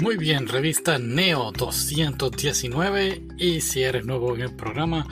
Muy 0.00 0.16
bien, 0.16 0.48
revista 0.48 0.98
Neo 0.98 1.52
219 1.52 3.22
y 3.36 3.60
si 3.60 3.82
eres 3.82 4.06
nuevo 4.06 4.34
en 4.34 4.40
el 4.40 4.54
programa, 4.54 5.06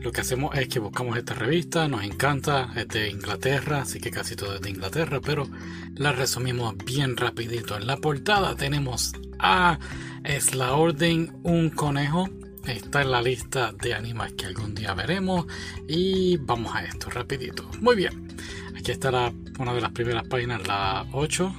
lo 0.00 0.10
que 0.10 0.22
hacemos 0.22 0.56
es 0.58 0.66
que 0.66 0.80
buscamos 0.80 1.16
esta 1.16 1.34
revista, 1.34 1.86
nos 1.86 2.02
encanta, 2.02 2.72
es 2.74 2.88
de 2.88 3.10
Inglaterra, 3.10 3.82
así 3.82 4.00
que 4.00 4.10
casi 4.10 4.34
todo 4.34 4.56
es 4.56 4.60
de 4.60 4.70
Inglaterra, 4.70 5.20
pero 5.24 5.48
la 5.94 6.10
resumimos 6.10 6.74
bien 6.84 7.16
rapidito. 7.16 7.76
En 7.76 7.86
la 7.86 7.98
portada 7.98 8.56
tenemos 8.56 9.12
a 9.38 9.78
Es 10.24 10.52
la 10.56 10.72
Orden, 10.72 11.32
un 11.44 11.70
conejo, 11.70 12.28
está 12.66 13.02
en 13.02 13.12
la 13.12 13.22
lista 13.22 13.72
de 13.72 13.94
animes 13.94 14.32
que 14.32 14.46
algún 14.46 14.74
día 14.74 14.94
veremos. 14.94 15.46
Y 15.86 16.38
vamos 16.38 16.74
a 16.74 16.84
esto 16.84 17.08
rapidito. 17.08 17.70
Muy 17.80 17.94
bien, 17.94 18.36
aquí 18.76 18.90
está 18.90 19.32
una 19.60 19.72
de 19.72 19.80
las 19.80 19.92
primeras 19.92 20.26
páginas, 20.26 20.66
la 20.66 21.06
8, 21.12 21.54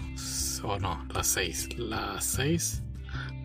o 0.64 0.80
no, 0.80 1.06
la 1.14 1.24
6, 1.24 1.78
la 1.78 2.22
6, 2.22 2.84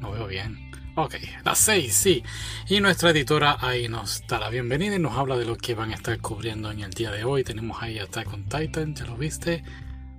no 0.01 0.13
veo 0.13 0.27
bien. 0.27 0.71
Ok, 0.97 1.15
las 1.45 1.59
6, 1.59 1.95
sí. 1.95 2.23
Y 2.69 2.81
nuestra 2.81 3.11
editora 3.11 3.57
ahí 3.61 3.89
nos 3.89 4.27
da 4.27 4.39
la 4.39 4.51
bienvenida 4.51 4.97
y 4.97 4.99
nos 4.99 5.17
habla 5.17 5.37
de 5.37 5.45
lo 5.45 5.57
que 5.57 5.75
van 5.75 5.93
a 5.93 5.95
estar 5.95 6.19
cubriendo 6.21 6.71
en 6.71 6.81
el 6.81 6.91
día 6.91 7.11
de 7.11 7.25
hoy. 7.25 7.45
Tenemos 7.45 7.83
ahí 7.83 7.99
Attack 7.99 8.29
con 8.29 8.45
Titan, 8.45 8.95
ya 8.95 9.07
lo 9.07 9.17
viste. 9.17 9.63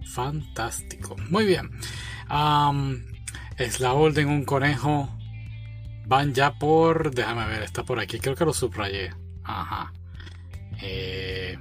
Fantástico. 0.06 1.16
Muy 1.30 1.46
bien. 1.46 1.70
es 3.58 3.80
la 3.80 3.94
orden 3.94 4.30
un 4.30 4.46
conejo. 4.46 5.10
Van 6.08 6.34
ya 6.34 6.58
por. 6.58 7.14
Déjame 7.14 7.48
ver, 7.48 7.64
está 7.64 7.84
por 7.84 8.00
aquí. 8.00 8.20
Creo 8.20 8.36
que 8.36 8.46
lo 8.46 8.54
subrayé. 8.54 9.14
Ajá. 9.44 9.94
Eh, 10.82 11.58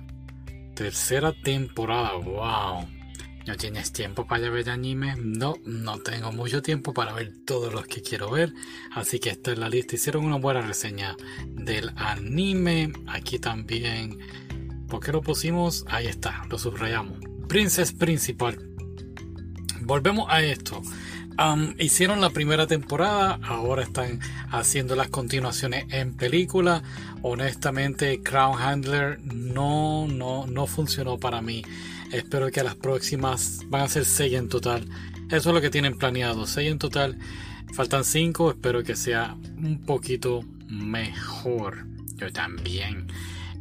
tercera 0.74 1.32
temporada. 1.32 2.14
Wow. 2.14 2.99
¿No 3.46 3.56
tienes 3.56 3.92
tiempo 3.92 4.26
para 4.26 4.50
ver 4.50 4.68
anime? 4.70 5.14
No, 5.16 5.54
no 5.64 5.98
tengo 5.98 6.30
mucho 6.30 6.60
tiempo 6.62 6.92
para 6.92 7.12
ver 7.14 7.32
todos 7.44 7.72
los 7.72 7.86
que 7.86 8.02
quiero 8.02 8.30
ver. 8.30 8.52
Así 8.92 9.18
que 9.18 9.30
esta 9.30 9.52
es 9.52 9.58
la 9.58 9.68
lista. 9.68 9.96
Hicieron 9.96 10.24
una 10.24 10.36
buena 10.36 10.60
reseña 10.60 11.16
del 11.46 11.90
anime. 11.96 12.92
Aquí 13.08 13.38
también. 13.38 14.18
¿Por 14.88 15.00
qué 15.00 15.12
lo 15.12 15.22
pusimos? 15.22 15.84
Ahí 15.88 16.06
está, 16.06 16.44
lo 16.50 16.58
subrayamos. 16.58 17.18
Princess 17.48 17.92
Principal. 17.92 18.58
Volvemos 19.80 20.26
a 20.28 20.42
esto. 20.42 20.82
Hicieron 21.78 22.20
la 22.20 22.30
primera 22.30 22.66
temporada, 22.66 23.38
ahora 23.42 23.82
están 23.82 24.20
haciendo 24.50 24.96
las 24.96 25.08
continuaciones 25.08 25.86
en 25.90 26.14
película. 26.14 26.82
Honestamente, 27.22 28.22
Crown 28.22 28.60
Handler 28.60 29.20
no, 29.22 30.06
no, 30.06 30.46
no 30.46 30.66
funcionó 30.66 31.18
para 31.18 31.40
mí. 31.40 31.62
Espero 32.12 32.50
que 32.50 32.62
las 32.62 32.74
próximas 32.74 33.60
van 33.66 33.82
a 33.82 33.88
ser 33.88 34.04
6 34.04 34.34
en 34.34 34.48
total. 34.48 34.86
Eso 35.30 35.50
es 35.50 35.54
lo 35.54 35.60
que 35.60 35.70
tienen 35.70 35.96
planeado, 35.96 36.46
6 36.46 36.72
en 36.72 36.78
total. 36.78 37.18
Faltan 37.72 38.04
5, 38.04 38.50
espero 38.50 38.82
que 38.82 38.96
sea 38.96 39.36
un 39.56 39.80
poquito 39.86 40.44
mejor. 40.68 41.86
Yo 42.16 42.32
también. 42.32 43.06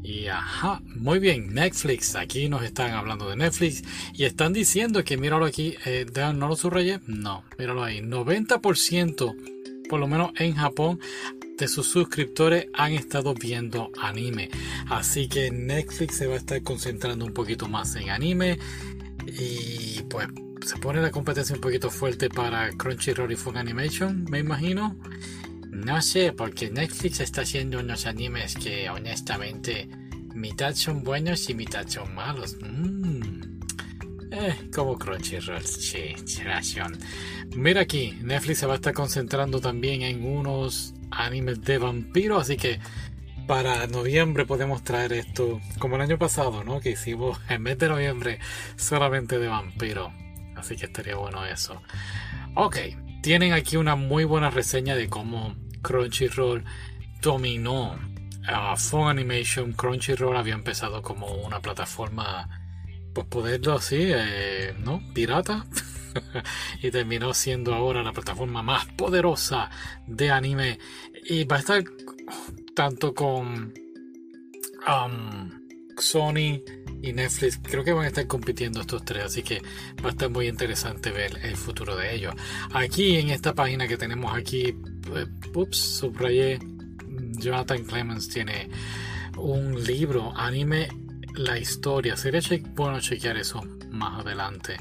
Y 0.01 0.27
ajá, 0.27 0.81
muy 0.95 1.19
bien, 1.19 1.53
Netflix, 1.53 2.15
aquí 2.15 2.49
nos 2.49 2.63
están 2.63 2.91
hablando 2.91 3.29
de 3.29 3.35
Netflix 3.35 3.83
y 4.13 4.23
están 4.23 4.53
diciendo 4.53 5.03
que 5.03 5.17
míralo 5.17 5.45
aquí, 5.45 5.75
eh, 5.85 6.05
¿no 6.33 6.47
lo 6.47 6.55
subrayé? 6.55 6.99
No, 7.05 7.43
míralo 7.57 7.83
ahí, 7.83 7.99
90% 7.99 9.35
por 9.89 9.99
lo 9.99 10.07
menos 10.07 10.31
en 10.37 10.53
Japón 10.53 10.99
de 11.57 11.67
sus 11.67 11.87
suscriptores 11.87 12.67
han 12.73 12.93
estado 12.93 13.33
viendo 13.33 13.91
anime. 13.99 14.49
Así 14.87 15.27
que 15.27 15.51
Netflix 15.51 16.15
se 16.15 16.27
va 16.27 16.35
a 16.35 16.37
estar 16.37 16.61
concentrando 16.63 17.25
un 17.25 17.33
poquito 17.33 17.67
más 17.67 17.95
en 17.95 18.11
anime. 18.11 18.59
Y 19.27 20.01
pues 20.09 20.27
se 20.65 20.77
pone 20.77 21.01
la 21.01 21.11
competencia 21.11 21.55
un 21.55 21.61
poquito 21.61 21.89
fuerte 21.89 22.29
para 22.29 22.69
Crunchyroll 22.69 23.31
y 23.31 23.35
Fun 23.35 23.57
Animation, 23.57 24.25
me 24.29 24.39
imagino. 24.39 24.95
No 25.85 26.01
sé, 26.01 26.33
porque 26.33 26.69
Netflix 26.69 27.21
está 27.21 27.41
haciendo 27.41 27.79
unos 27.79 28.05
animes 28.05 28.55
que 28.55 28.89
honestamente 28.89 29.87
mitad 30.35 30.73
son 30.75 31.03
buenos 31.03 31.49
y 31.49 31.53
mitad 31.53 31.87
son 31.87 32.13
malos. 32.13 32.57
Mm. 32.61 33.59
Eh, 34.31 34.69
como 34.73 34.97
Crunchyroll, 34.97 35.63
sí, 35.65 36.15
Mira 37.55 37.81
aquí, 37.81 38.17
Netflix 38.21 38.59
se 38.59 38.65
va 38.65 38.73
a 38.73 38.75
estar 38.75 38.93
concentrando 38.93 39.59
también 39.59 40.03
en 40.03 40.23
unos 40.23 40.93
animes 41.09 41.61
de 41.61 41.77
vampiros, 41.79 42.43
así 42.43 42.57
que 42.57 42.79
para 43.47 43.87
noviembre 43.87 44.45
podemos 44.45 44.83
traer 44.83 45.13
esto, 45.13 45.59
como 45.79 45.95
el 45.95 46.03
año 46.03 46.19
pasado, 46.19 46.63
¿no? 46.63 46.79
Que 46.79 46.91
hicimos 46.91 47.39
en 47.49 47.63
mes 47.63 47.77
de 47.79 47.89
noviembre 47.89 48.39
solamente 48.75 49.39
de 49.39 49.47
vampiros. 49.47 50.11
Así 50.55 50.75
que 50.75 50.85
estaría 50.85 51.15
bueno 51.15 51.45
eso. 51.45 51.81
Ok, 52.53 52.77
tienen 53.23 53.53
aquí 53.53 53.77
una 53.77 53.95
muy 53.95 54.25
buena 54.25 54.49
reseña 54.49 54.95
de 54.95 55.07
cómo 55.07 55.55
Crunchyroll 55.81 56.63
dominó 57.21 57.97
a 58.47 58.75
Fun 58.75 59.09
Animation. 59.09 59.73
Crunchyroll 59.73 60.37
había 60.37 60.53
empezado 60.53 61.01
como 61.01 61.27
una 61.27 61.59
plataforma, 61.59 62.49
pues 63.13 63.27
poderlo 63.27 63.73
así, 63.73 63.97
eh, 64.01 64.73
¿no? 64.79 65.01
Pirata. 65.13 65.65
y 66.81 66.91
terminó 66.91 67.33
siendo 67.33 67.73
ahora 67.73 68.03
la 68.03 68.13
plataforma 68.13 68.61
más 68.61 68.85
poderosa 68.87 69.69
de 70.07 70.31
anime 70.31 70.79
y 71.27 71.43
va 71.43 71.57
a 71.57 71.59
estar 71.59 71.83
tanto 72.75 73.13
con 73.13 73.73
um, 74.87 75.51
Sony 75.97 76.61
y 77.01 77.13
Netflix 77.13 77.59
creo 77.61 77.83
que 77.83 77.93
van 77.93 78.05
a 78.05 78.07
estar 78.07 78.27
compitiendo 78.27 78.81
estos 78.81 79.05
tres 79.05 79.23
así 79.23 79.43
que 79.43 79.61
va 80.03 80.09
a 80.09 80.11
estar 80.11 80.29
muy 80.29 80.47
interesante 80.47 81.11
ver 81.11 81.37
el 81.43 81.55
futuro 81.55 81.95
de 81.95 82.13
ellos 82.15 82.33
aquí 82.73 83.17
en 83.17 83.29
esta 83.29 83.53
página 83.53 83.87
que 83.87 83.97
tenemos 83.97 84.35
aquí 84.35 84.75
ups 85.53 85.77
subrayé. 85.77 86.59
Jonathan 87.39 87.83
Clemens 87.83 88.27
tiene 88.27 88.69
un 89.37 89.83
libro 89.83 90.33
anime 90.35 90.89
la 91.35 91.57
historia. 91.57 92.15
Sería 92.17 92.41
bueno 92.75 92.99
chequear 92.99 93.37
eso 93.37 93.61
más 93.91 94.25
adelante. 94.25 94.77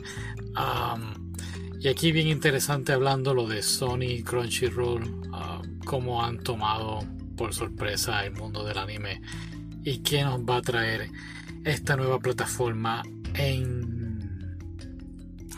Y 1.81 1.88
aquí 1.88 2.11
bien 2.11 2.27
interesante 2.27 2.93
hablando 2.93 3.33
lo 3.34 3.47
de 3.47 3.62
Sony 3.62 4.25
Crunchyroll 4.25 5.05
uh, 5.05 5.84
cómo 5.84 6.25
han 6.25 6.38
tomado 6.41 7.00
por 7.37 7.55
sorpresa 7.55 8.27
el 8.27 8.33
mundo 8.33 8.65
del 8.65 8.78
anime 8.78 9.22
y 9.84 9.99
qué 9.99 10.25
nos 10.25 10.41
va 10.41 10.56
a 10.56 10.62
traer 10.62 11.09
esta 11.65 11.97
nueva 11.97 12.19
plataforma 12.19 13.03
en 13.34 13.97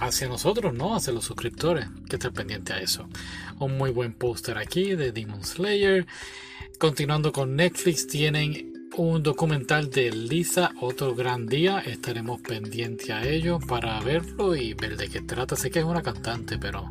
hacia 0.01 0.29
nosotros, 0.29 0.75
¿no? 0.75 0.97
Hacia 0.97 1.13
los 1.13 1.25
suscriptores, 1.25 1.87
que 2.09 2.17
estén 2.17 2.33
pendiente 2.33 2.73
a 2.73 2.81
eso. 2.81 3.09
Un 3.59 3.77
muy 3.77 3.91
buen 3.91 4.13
póster 4.13 4.59
aquí 4.59 4.97
de 4.97 5.13
Demon 5.13 5.45
Slayer. 5.45 6.07
Continuando 6.79 7.33
con 7.33 7.55
Netflix, 7.57 8.07
tienen 8.07 8.89
un 8.97 9.23
documental 9.23 9.91
de 9.91 10.11
Lisa, 10.11 10.73
otro 10.81 11.15
gran 11.15 11.47
día. 11.47 11.81
Estaremos 11.81 12.41
pendientes 12.41 13.11
a 13.11 13.23
ello 13.23 13.59
para 13.61 14.01
verlo 14.01 14.57
y 14.57 14.75
ver 14.75 14.97
de 14.97 15.09
qué 15.09 15.21
trata. 15.21 15.57
Sé 15.57 15.71
que 15.71 15.81
es 15.81 15.85
una 15.85 16.03
cantante, 16.03 16.59
pero 16.59 16.91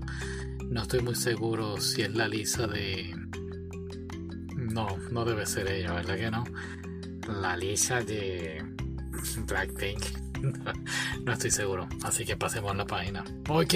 no 0.70 0.84
estoy 0.84 1.02
muy 1.02 1.16
seguro 1.16 1.82
si 1.82 2.04
es 2.04 2.14
la 2.14 2.28
Lisa 2.28 2.68
de 2.68 3.16
no, 4.56 4.98
no 5.12 5.26
debe 5.26 5.46
ser 5.46 5.68
ella, 5.72 5.94
¿verdad 5.94 6.16
que 6.16 6.32
no? 6.32 6.44
La 7.42 7.58
Lisa 7.58 8.02
de 8.02 8.64
Blackpink. 9.48 10.19
no 11.24 11.34
estoy 11.34 11.52
seguro, 11.52 11.88
así 12.04 12.26
que 12.26 12.38
pasemos 12.38 12.72
a 12.72 12.76
la 12.76 12.86
página. 12.86 13.24
Ok, 13.48 13.74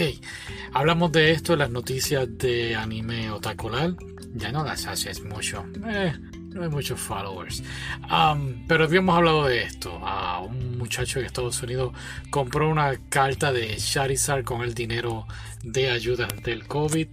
hablamos 0.73 1.11
de 1.11 1.31
esto 1.31 1.55
las 1.55 1.69
noticias 1.69 2.27
de 2.37 2.75
anime 2.75 3.31
otakular. 3.31 3.95
Ya 4.35 4.51
no 4.51 4.63
las 4.63 4.87
haces 4.87 5.23
mucho. 5.23 5.63
Eh, 5.85 6.13
no 6.49 6.63
hay 6.63 6.69
muchos 6.69 6.99
followers. 6.99 7.63
pero 8.67 8.83
habíamos 8.83 9.15
hablado 9.15 9.45
de 9.45 9.63
esto. 9.63 9.99
A 10.05 10.39
un 10.41 10.77
muchacho 10.77 11.19
en 11.19 11.25
Estados 11.25 11.61
Unidos 11.61 11.93
compró 12.29 12.69
una 12.69 12.95
carta 13.09 13.51
de 13.51 13.75
Charizard 13.77 14.43
con 14.43 14.61
el 14.61 14.73
dinero 14.73 15.27
de 15.63 15.91
ayuda 15.91 16.27
del 16.43 16.67
COVID. 16.67 17.07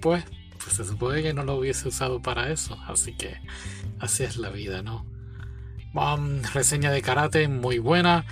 pues 0.00 0.24
pues 0.58 0.76
se 0.76 0.84
supone 0.84 1.22
que 1.22 1.32
no 1.32 1.44
lo 1.44 1.56
hubiese 1.56 1.88
usado 1.88 2.20
para 2.20 2.50
eso, 2.50 2.78
así 2.86 3.14
que 3.14 3.40
así 4.00 4.24
es 4.24 4.36
la 4.36 4.50
vida, 4.50 4.82
¿no? 4.82 5.06
Reseña 6.52 6.90
de 6.90 7.02
karate 7.02 7.48
muy 7.48 7.78
buena, 7.78 8.24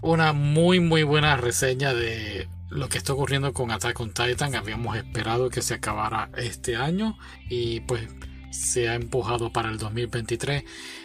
una 0.00 0.32
muy 0.32 0.80
muy 0.80 1.02
buena 1.02 1.36
reseña 1.36 1.94
de 1.94 2.48
lo 2.70 2.88
que 2.88 2.98
está 2.98 3.12
ocurriendo 3.12 3.52
con 3.52 3.70
Attack 3.70 4.00
on 4.00 4.12
Titan, 4.12 4.54
habíamos 4.54 4.96
esperado 4.96 5.48
que 5.48 5.62
se 5.62 5.74
acabara 5.74 6.30
este 6.36 6.76
año 6.76 7.16
y 7.48 7.80
pues 7.80 8.08
se 8.50 8.88
ha 8.88 8.94
empujado 8.94 9.52
para 9.52 9.70
el 9.70 9.78
2023, 9.78 10.64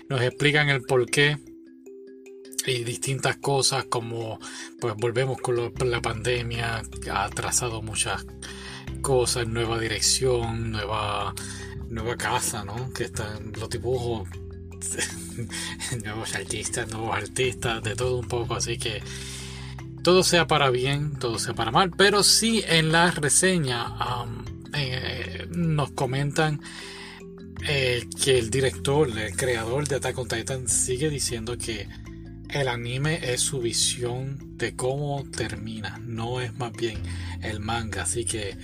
nos 0.10 0.22
explican 0.22 0.70
el 0.70 0.82
por 0.84 1.06
qué 1.06 1.38
y 2.66 2.84
distintas 2.84 3.38
cosas 3.38 3.86
como 3.86 4.40
pues 4.80 4.96
volvemos 4.96 5.38
con 5.42 5.92
la 5.92 6.02
pandemia 6.02 6.82
ha 7.12 7.24
atrasado 7.24 7.82
muchas 7.82 8.26
cosas, 9.02 9.48
nueva 9.48 9.80
dirección, 9.80 10.72
nueva, 10.72 11.34
nueva 11.90 12.16
casa, 12.18 12.64
¿no? 12.64 12.92
Que 12.94 13.06
están 13.06 13.54
los 13.54 13.70
dibujos, 13.70 14.28
nuevos 16.04 16.36
artistas, 16.36 16.90
nuevos 16.90 17.16
artistas, 17.16 17.84
de 17.84 17.96
todo 17.96 18.18
un 18.18 18.28
poco, 18.28 18.56
así 18.56 18.78
que 18.78 19.02
todo 20.04 20.24
sea 20.24 20.48
para 20.48 20.70
bien, 20.70 21.18
todo 21.20 21.40
sea 21.40 21.54
para 21.54 21.72
mal, 21.72 21.92
pero 21.92 22.24
sí 22.24 22.64
en 22.68 22.92
la 22.92 23.12
reseña 23.12 23.96
eh, 24.74 25.48
nos 25.50 25.92
comentan 25.92 26.62
eh, 27.68 28.08
que 28.24 28.40
el 28.40 28.50
director, 28.50 29.10
el 29.10 29.36
creador 29.36 29.88
de 29.88 29.96
Attack 29.96 30.18
on 30.18 30.28
Titan 30.28 30.68
sigue 30.68 31.10
diciendo 31.10 31.58
que 31.58 31.88
el 32.50 32.68
anime 32.68 33.20
es 33.34 33.42
su 33.42 33.60
visión 33.60 34.58
de 34.58 34.76
cómo 34.76 35.24
termina, 35.30 36.00
no 36.04 36.42
es 36.42 36.58
más 36.58 36.72
bien 36.74 36.98
el 37.42 37.60
manga, 37.60 38.04
así 38.04 38.26
que 38.26 38.58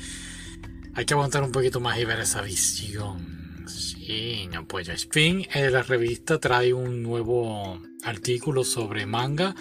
hay 0.93 1.05
que 1.05 1.13
aguantar 1.13 1.43
un 1.43 1.51
poquito 1.51 1.79
más 1.79 1.99
y 1.99 2.05
ver 2.05 2.19
esa 2.21 2.41
visión. 2.41 3.34
Sí, 3.67 4.47
no 4.51 4.67
pues 4.67 5.07
fin, 5.09 5.47
eh, 5.53 5.69
la 5.69 5.81
revista 5.81 6.39
trae 6.39 6.73
un 6.73 7.01
nuevo 7.03 7.81
artículo 8.03 8.63
sobre 8.63 9.05
manga. 9.05 9.55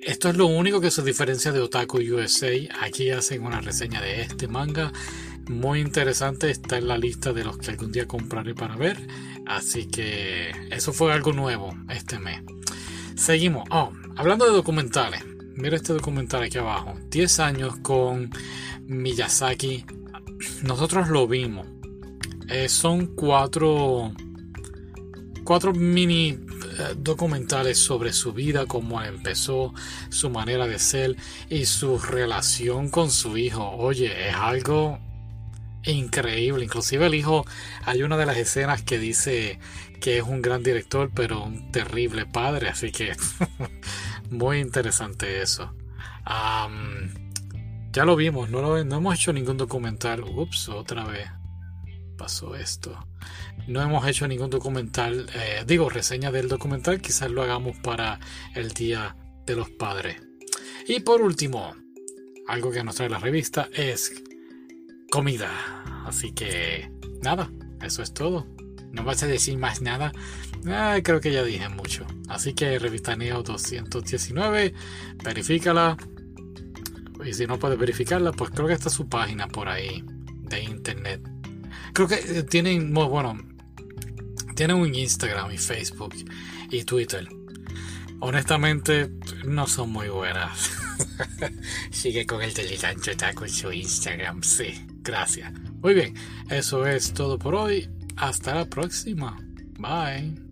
Esto 0.00 0.30
es 0.30 0.36
lo 0.36 0.46
único 0.46 0.80
que 0.80 0.90
se 0.90 1.02
diferencia 1.02 1.52
de 1.52 1.60
Otaku 1.60 1.98
USA. 1.98 2.52
Aquí 2.80 3.10
hacen 3.10 3.44
una 3.44 3.60
reseña 3.60 4.00
de 4.00 4.22
este 4.22 4.48
manga. 4.48 4.92
Muy 5.48 5.80
interesante, 5.80 6.50
está 6.50 6.78
en 6.78 6.88
la 6.88 6.96
lista 6.96 7.32
de 7.32 7.44
los 7.44 7.58
que 7.58 7.70
algún 7.70 7.92
día 7.92 8.06
compraré 8.06 8.54
para 8.54 8.76
ver. 8.76 8.96
Así 9.46 9.86
que 9.86 10.52
eso 10.70 10.92
fue 10.92 11.12
algo 11.12 11.32
nuevo 11.32 11.74
este 11.90 12.18
mes. 12.18 12.40
Seguimos. 13.16 13.64
Oh, 13.70 13.92
hablando 14.16 14.46
de 14.46 14.52
documentales. 14.52 15.22
Mira 15.54 15.76
este 15.76 15.92
documental 15.92 16.44
aquí 16.44 16.56
abajo. 16.56 16.94
10 17.10 17.40
años 17.40 17.76
con 17.82 18.30
Miyazaki. 18.86 19.84
Nosotros 20.62 21.08
lo 21.08 21.28
vimos. 21.28 21.66
Eh, 22.50 22.68
son 22.68 23.06
cuatro, 23.14 24.12
cuatro 25.44 25.72
mini 25.72 26.30
eh, 26.30 26.94
documentales 26.96 27.78
sobre 27.78 28.12
su 28.12 28.32
vida, 28.32 28.66
cómo 28.66 29.00
empezó, 29.02 29.72
su 30.08 30.30
manera 30.30 30.66
de 30.66 30.80
ser 30.80 31.16
y 31.48 31.66
su 31.66 32.00
relación 32.00 32.88
con 32.88 33.12
su 33.12 33.38
hijo. 33.38 33.70
Oye, 33.70 34.30
es 34.30 34.34
algo 34.34 34.98
increíble. 35.84 36.64
Inclusive 36.64 37.06
el 37.06 37.14
hijo, 37.14 37.46
hay 37.84 38.02
una 38.02 38.16
de 38.16 38.26
las 38.26 38.36
escenas 38.36 38.82
que 38.82 38.98
dice 38.98 39.60
que 40.00 40.18
es 40.18 40.24
un 40.24 40.42
gran 40.42 40.64
director, 40.64 41.08
pero 41.14 41.44
un 41.44 41.70
terrible 41.70 42.26
padre. 42.26 42.68
Así 42.68 42.90
que 42.90 43.12
muy 44.30 44.58
interesante 44.58 45.40
eso. 45.40 45.72
ya 47.92 48.04
lo 48.04 48.16
vimos, 48.16 48.50
no, 48.50 48.60
lo, 48.60 48.84
no 48.84 48.96
hemos 48.96 49.14
hecho 49.14 49.32
ningún 49.32 49.56
documental. 49.56 50.24
Ups, 50.24 50.68
otra 50.68 51.04
vez 51.04 51.28
pasó 52.20 52.54
esto. 52.54 53.06
No 53.66 53.80
hemos 53.80 54.06
hecho 54.06 54.28
ningún 54.28 54.50
documental, 54.50 55.26
eh, 55.34 55.64
digo, 55.66 55.88
reseña 55.88 56.30
del 56.30 56.48
documental, 56.48 57.00
quizás 57.00 57.30
lo 57.30 57.42
hagamos 57.42 57.78
para 57.78 58.20
el 58.54 58.72
Día 58.72 59.16
de 59.46 59.56
los 59.56 59.70
Padres. 59.70 60.20
Y 60.86 61.00
por 61.00 61.22
último, 61.22 61.74
algo 62.46 62.70
que 62.72 62.84
nos 62.84 62.96
trae 62.96 63.08
la 63.08 63.18
revista 63.18 63.70
es 63.72 64.22
comida. 65.10 65.50
Así 66.04 66.32
que 66.32 66.92
nada, 67.22 67.50
eso 67.80 68.02
es 68.02 68.12
todo. 68.12 68.46
No 68.92 69.02
vas 69.02 69.22
a 69.22 69.26
decir 69.26 69.56
más 69.56 69.80
nada. 69.80 70.12
creo 71.02 71.22
que 71.22 71.32
ya 71.32 71.42
dije 71.42 71.70
mucho. 71.70 72.06
Así 72.28 72.52
que 72.52 72.78
revista 72.78 73.16
Neo 73.16 73.42
219, 73.42 74.74
verifícala. 75.24 75.96
Y 77.24 77.32
si 77.32 77.46
no 77.46 77.58
puedes 77.58 77.78
verificarla, 77.78 78.32
pues 78.32 78.50
creo 78.50 78.66
que 78.66 78.74
está 78.74 78.90
su 78.90 79.08
página 79.08 79.48
por 79.48 79.70
ahí 79.70 80.04
de 80.42 80.62
internet. 80.64 81.39
Creo 81.92 82.08
que 82.08 82.14
eh, 82.14 82.42
tienen, 82.42 82.92
bueno, 82.92 83.38
tienen 84.54 84.76
un 84.76 84.94
Instagram 84.94 85.52
y 85.52 85.58
Facebook 85.58 86.14
y 86.70 86.84
Twitter. 86.84 87.28
Honestamente, 88.20 89.10
no 89.44 89.66
son 89.66 89.90
muy 89.90 90.08
buenas. 90.08 90.70
Sigue 91.90 92.26
con 92.26 92.42
el 92.42 92.52
delirancho 92.52 93.16
taco 93.16 93.44
en 93.44 93.50
su 93.50 93.72
Instagram, 93.72 94.42
sí. 94.42 94.86
Gracias. 95.02 95.52
Muy 95.82 95.94
bien, 95.94 96.14
eso 96.50 96.86
es 96.86 97.14
todo 97.14 97.38
por 97.38 97.54
hoy. 97.54 97.88
Hasta 98.16 98.54
la 98.54 98.66
próxima. 98.66 99.38
Bye. 99.78 100.49